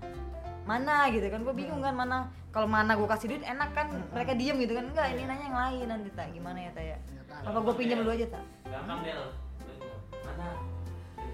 mana? 0.63 1.07
gitu 1.10 1.27
kan. 1.31 1.39
Gue 1.41 1.55
bingung 1.55 1.79
kan 1.79 1.95
mana? 1.95 2.17
Kalau 2.51 2.67
mana 2.67 3.00
gue 3.00 3.07
kasih 3.07 3.27
duit 3.31 3.43
enak 3.48 3.72
kan? 3.72 3.88
Mereka 4.12 4.36
diem 4.36 4.60
gitu 4.60 4.75
kan. 4.75 4.86
Enggak 4.91 5.07
ini 5.15 5.24
nanya 5.24 5.45
yang 5.48 5.57
lain 5.57 5.86
nanti 5.88 6.10
tak 6.12 6.27
gimana 6.36 6.60
ya 6.60 6.72
tak 6.75 6.86
ya? 6.86 6.98
Ya, 7.00 7.50
apa 7.50 7.60
gue 7.60 7.74
pinjam 7.79 7.98
dulu 8.03 8.12
aja 8.13 8.27
tak 8.29 8.43
gampang 8.67 9.00
Del. 9.03 9.24
Mana? 10.24 10.48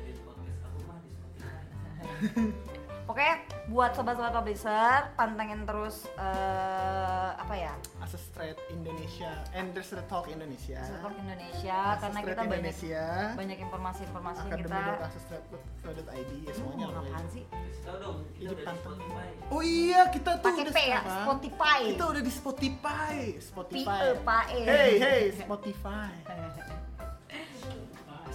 Di 0.05 0.11
podcast 0.23 0.61
aku 0.63 0.77
mah 0.87 0.97
di 1.01 1.09
Spotify 1.13 2.69
Pokoknya 3.09 3.41
buat 3.65 3.97
sobat-sobat 3.97 4.29
publisher 4.31 5.09
pantengin 5.17 5.65
terus 5.65 6.05
eh, 6.13 7.29
apa 7.33 7.57
ya 7.57 7.73
Access 7.99 8.29
Trade 8.29 8.61
Indonesia, 8.69 9.33
Endless 9.49 9.89
Talk 10.05 10.29
Indonesia. 10.29 10.77
Support 10.77 11.17
Indonesia 11.17 11.73
Access 11.89 12.01
karena 12.05 12.19
kita 12.21 12.41
banyak 12.45 12.53
Indonesia. 12.69 13.05
banyak 13.33 13.57
informasi-informasi 13.59 14.39
yang 14.39 14.49
kita 14.53 14.69
Academy.accesstrade.co.id 14.69 16.31
ya 16.37 16.45
Lu 16.45 16.53
semuanya 16.53 16.85
lah. 16.85 17.01
apaan 17.01 17.25
sih 17.27 17.43
dong 17.89 18.17
kita 18.29 18.45
Ini 18.45 18.53
udah. 18.53 18.75
Spotify 18.77 19.27
Oh 19.49 19.61
iya, 19.65 20.01
kita 20.13 20.29
tuh 20.37 20.45
pakai 20.45 20.61
udah 20.61 20.73
P 20.73 20.79
ya 20.85 20.99
Spotify 21.01 21.79
Kita 21.89 22.03
udah 22.05 22.21
di 22.21 22.29
Spotify. 22.31 23.15
Spotify. 23.41 23.99
P 23.99 24.05
E, 24.05 24.21
Pa 24.21 24.39
E. 24.53 24.61
Hey, 24.61 24.91
hey, 25.01 25.21
Spotify. 25.33 26.13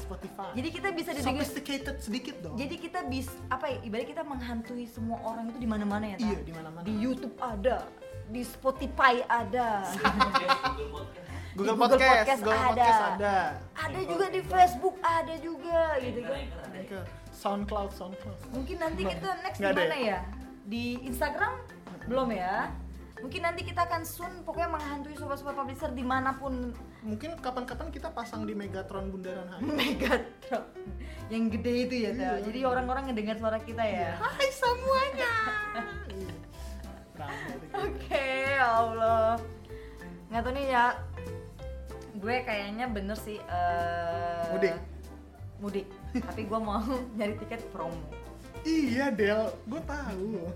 Spotify. 0.04 0.48
jadi 0.52 0.68
kita 0.70 0.88
bisa 0.92 1.10
didengar 1.10 1.40
sophisticated 1.40 1.96
sedikit 1.98 2.34
dong. 2.38 2.54
jadi 2.54 2.74
kita 2.76 3.00
bisa 3.04 3.32
apa 3.48 3.66
ya 3.66 3.78
ibarat 3.82 4.06
kita 4.06 4.22
menghantui 4.22 4.84
semua 4.84 5.18
orang 5.22 5.48
itu 5.48 5.58
di 5.58 5.66
mana-mana 5.66 6.04
ya 6.06 6.16
iya 6.18 6.36
Tak? 6.36 6.44
di 6.44 6.52
mana-mana. 6.52 6.84
di 6.84 6.94
YouTube 6.94 7.34
ada 7.36 7.88
di 8.24 8.40
Spotify 8.40 9.20
ada 9.24 9.84
Podcast, 9.84 10.64
Google 10.64 10.88
Podcast 10.90 11.32
Google, 11.54 11.76
Podcast, 11.76 12.10
Podcast 12.10 12.40
Google 12.40 12.56
ada. 12.56 12.68
Podcast 12.68 13.02
ada. 13.14 13.36
ada 13.78 14.00
juga 14.02 14.26
di 14.28 14.40
Facebook 14.42 14.96
ada 15.00 15.34
juga 15.38 15.78
gitu 15.98 16.20
kan 16.22 16.40
ya? 16.74 17.02
SoundCloud, 17.30 17.90
SoundCloud. 17.92 18.38
mungkin 18.50 18.76
nanti 18.78 19.00
Belum. 19.02 19.12
kita 19.12 19.28
next 19.40 19.58
di 19.58 19.66
mana 19.66 19.96
ya 19.96 20.18
di 20.64 20.84
Instagram 21.02 21.52
belum 22.04 22.28
ya 22.30 22.72
mungkin 23.20 23.40
nanti 23.40 23.62
kita 23.62 23.84
akan 23.84 24.02
soon 24.02 24.32
pokoknya 24.42 24.68
menghantui 24.70 25.14
sobat-sobat 25.14 25.54
publisher 25.54 25.88
di 25.90 26.02
mana 26.02 26.32
pun 26.34 26.72
Mungkin 27.04 27.36
kapan-kapan 27.36 27.92
kita 27.92 28.08
pasang 28.08 28.48
di 28.48 28.56
Megatron 28.56 29.12
Bundaran 29.12 29.44
HI. 29.52 29.60
Megatron 29.84 30.64
yang 31.28 31.48
gede 31.48 31.72
itu 31.84 31.94
ya? 32.00 32.10
Iya. 32.12 32.32
jadi 32.44 32.58
orang-orang 32.64 33.08
ngedengar 33.08 33.36
suara 33.36 33.56
kita 33.56 33.80
ya 33.80 34.16
Hai 34.16 34.48
semuanya. 34.48 35.34
Iya. 36.08 36.32
Itu 37.14 37.52
gitu. 37.60 37.74
Oke, 37.76 38.26
ya 38.50 38.66
Allah. 38.66 39.36
Nggak 40.28 40.42
tahu 40.42 40.52
nih 40.52 40.66
ya. 40.66 40.86
Gue 42.14 42.36
kayaknya 42.42 42.86
bener 42.88 43.16
sih. 43.16 43.36
eh, 43.38 44.44
Mudik. 44.50 44.74
Mudik. 45.60 45.86
Tapi 46.14 46.40
gue 46.44 46.58
mau 46.58 46.80
nyari 47.16 47.34
tiket 47.38 47.60
promo. 47.68 48.00
Iya 48.64 49.12
Del, 49.12 49.52
gue 49.68 49.80
tahu. 49.84 50.48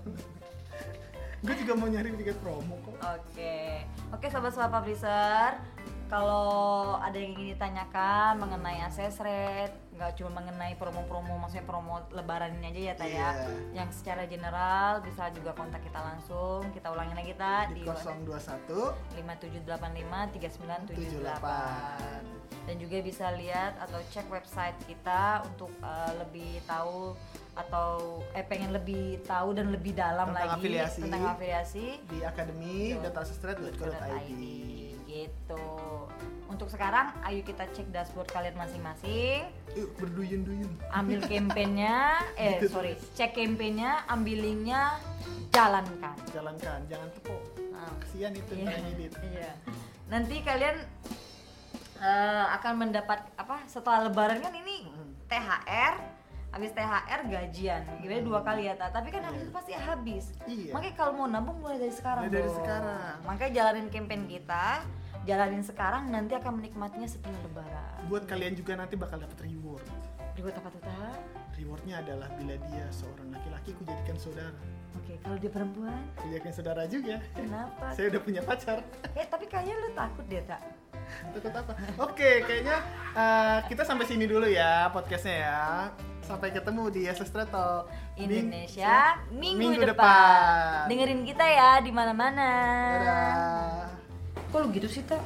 gue 1.39 1.55
juga 1.55 1.73
mau 1.73 1.87
nyari 1.87 2.09
tiket 2.17 2.37
promo 2.41 2.73
kok. 2.81 2.97
Oke, 2.99 3.85
oke 4.11 4.25
sobat-sobat 4.27 4.69
publisher. 4.71 5.55
Kalau 6.09 6.97
ada 6.97 7.13
yang 7.13 7.37
ingin 7.37 7.53
ditanyakan 7.53 8.41
mengenai 8.41 8.81
access 8.81 9.21
rate, 9.21 9.77
nggak 9.93 10.17
cuma 10.17 10.41
mengenai 10.41 10.73
promo-promo, 10.73 11.37
maksudnya 11.37 11.69
promo 11.69 12.01
lebaran 12.09 12.57
ini 12.57 12.73
aja 12.73 12.81
ya 12.81 12.93
Taya. 12.97 13.13
Iya. 13.13 13.29
Yang 13.77 14.01
secara 14.01 14.25
general 14.25 15.05
bisa 15.05 15.29
juga 15.29 15.53
kontak 15.53 15.85
kita 15.85 16.01
langsung. 16.01 16.65
Kita 16.73 16.89
ulangin 16.89 17.13
lagi 17.13 17.29
kita 17.29 17.69
Di 17.69 17.77
di 17.77 17.85
021 17.85 18.25
5785 19.21 20.33
3978 20.33 20.97
78. 20.97 22.49
dan 22.65 22.75
juga 22.77 23.01
bisa 23.01 23.31
lihat 23.33 23.73
atau 23.81 23.97
cek 24.09 24.29
website 24.29 24.75
kita 24.85 25.41
untuk 25.45 25.71
uh, 25.81 26.13
lebih 26.21 26.61
tahu 26.65 27.15
atau 27.53 28.21
eh 28.33 28.43
pengen 28.45 28.71
lebih 28.71 29.19
tahu 29.25 29.53
dan 29.53 29.69
lebih 29.69 29.93
dalam 29.93 30.27
Tentang 30.33 30.47
lagi 30.57 30.61
afiliasi. 30.61 31.01
tentang 31.01 31.25
afiliasi 31.33 31.99
di 32.05 32.21
academy.accesstrade.co.id 32.21 34.43
gitu. 35.09 35.65
Untuk 36.59 36.75
sekarang 36.75 37.15
ayo 37.23 37.39
kita 37.39 37.71
cek 37.71 37.87
dashboard 37.87 38.27
kalian 38.27 38.51
masing-masing, 38.53 39.47
Yuk 39.79 39.95
berduyun-duyun. 39.95 40.67
ambil 40.91 41.23
campaignnya, 41.23 42.19
eh 42.35 42.59
sorry, 42.67 42.99
cek 43.15 43.31
campaignnya, 43.31 44.03
ambil 44.05 44.43
linknya, 44.43 44.99
jalankan. 45.49 46.19
Jalankan, 46.27 46.83
jangan 46.85 47.07
tepuk. 47.15 47.39
Nah, 47.71 47.87
Kasihan 47.97 48.35
itu 48.35 48.51
Iya. 48.51 48.75
yang 48.75 48.91
edit. 48.91 49.11
Iya. 49.23 49.51
Nanti 50.09 50.35
kalian 50.41 50.75
eh, 51.95 52.45
akan 52.53 52.73
mendapat 52.77 53.23
apa 53.33 53.63
setelah 53.65 54.11
lebaran 54.11 54.39
kan 54.39 54.51
ini 54.51 54.83
Mm. 54.85 55.15
THR 55.27 55.95
habis 56.49 56.71
THR 56.71 57.19
gajian 57.25 57.81
gimana 57.99 58.19
dua 58.21 58.39
kali 58.41 58.65
ya 58.65 58.73
Ta? 58.73 58.87
tapi 58.89 59.11
kan 59.11 59.19
habis 59.21 59.43
itu 59.43 59.51
pasti 59.53 59.71
habis 59.71 60.31
Iya. 60.43 60.71
makanya 60.71 60.95
kalau 60.97 61.11
mau 61.13 61.27
nabung 61.27 61.55
mulai 61.57 61.75
dari 61.77 61.91
sekarang 61.93 62.25
Mulai 62.25 62.35
dari 62.35 62.51
sekarang. 62.51 63.15
makanya 63.21 63.51
jalanin 63.53 63.87
campaign 63.87 64.23
kita 64.25 64.83
jalanin 65.29 65.61
sekarang 65.61 66.09
nanti 66.09 66.33
akan 66.33 66.57
menikmatinya 66.57 67.05
setelah 67.05 67.37
lebaran 67.43 68.01
Buat 68.05 68.25
kalian 68.25 68.53
juga 68.53 68.73
nanti 68.73 68.95
bakal 68.95 69.19
dapat 69.19 69.37
reward. 69.43 69.85
ribut 70.33 70.51
apa 70.51 70.67
tuh 70.67 70.81
Ta? 70.81 71.13
Rewardnya 71.53 71.99
adalah 71.99 72.31
bila 72.33 72.55
dia 72.65 72.85
seorang 72.89 73.29
laki-laki 73.29 73.69
ku 73.71 73.83
jadikan 73.83 74.15
saudara. 74.15 74.55
oke 74.95 75.13
kalau 75.19 75.37
dia 75.37 75.51
perempuan 75.51 76.01
Ku 76.15 76.25
jadikan 76.27 76.49
saudara 76.51 76.83
juga. 76.85 77.21
kenapa 77.31 77.91
Saya 77.91 78.09
udah 78.09 78.21
punya 78.21 78.41
pacar. 78.41 78.81
eh 79.13 79.25
tapi 79.25 79.45
kayaknya 79.45 79.75
lu 79.77 79.89
takut 79.93 80.25
deh 80.25 80.41
tak 80.41 80.61
takut 81.31 81.51
apa 81.51 81.73
oke 81.99 82.29
kayaknya 82.43 82.77
eh, 83.11 83.57
kita 83.65 83.81
sampai 83.81 84.05
sini 84.05 84.25
dulu 84.25 84.45
ya 84.45 84.87
podcastnya 84.89 85.35
ya 85.39 85.61
sampai 86.21 86.49
ketemu 86.49 86.83
di 86.87 87.01
Sestra 87.09 87.41
Talk 87.43 87.89
Indonesia 88.15 89.17
minggu, 89.27 89.57
Minggu 89.73 89.81
depan. 89.83 89.91
depan. 89.91 90.81
Dengerin 90.85 91.21
kita 91.23 91.41
ya 91.43 91.69
di 91.79 91.89
mana-mana. 91.89 92.49
dadah 92.95 93.88
Kok 94.49 94.65
lu 94.65 94.67
gitu 94.73 94.89
sih, 94.89 95.05
Tak? 95.05 95.21